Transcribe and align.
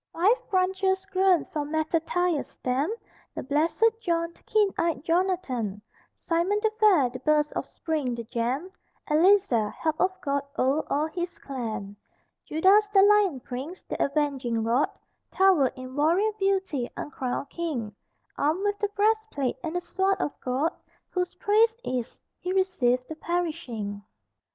Five 0.13 0.49
branches 0.49 1.05
grown 1.05 1.45
from 1.53 1.69
Mattathias' 1.69 2.47
stem, 2.49 2.91
The 3.35 3.43
Blessed 3.43 3.99
John, 4.01 4.33
the 4.33 4.41
Keen 4.47 4.71
Eyed 4.75 5.03
Jonathan, 5.03 5.79
Simon 6.15 6.57
the 6.63 6.71
fair, 6.79 7.11
the 7.11 7.19
Burst 7.19 7.53
of 7.53 7.67
Spring, 7.67 8.15
the 8.15 8.23
Gem, 8.23 8.71
Eleazar, 9.09 9.69
Help 9.69 9.99
of 10.01 10.19
God; 10.21 10.41
o'er 10.57 10.83
all 10.91 11.05
his 11.05 11.37
clan 11.37 11.95
Judas 12.45 12.89
the 12.89 13.03
Lion 13.03 13.41
Prince, 13.41 13.83
the 13.83 14.03
Avenging 14.03 14.63
Rod, 14.63 14.89
Towered 15.29 15.73
in 15.75 15.95
warrior 15.95 16.31
beauty, 16.39 16.89
uncrowned 16.97 17.51
king, 17.51 17.93
Armed 18.39 18.63
with 18.63 18.79
the 18.79 18.89
breastplate 18.95 19.57
and 19.63 19.75
the 19.75 19.81
sword 19.81 20.19
of 20.19 20.31
God, 20.39 20.73
Whose 21.11 21.35
praise 21.35 21.75
is: 21.83 22.19
"He 22.39 22.51
received 22.53 23.07
the 23.07 23.15
perishing." 23.15 24.01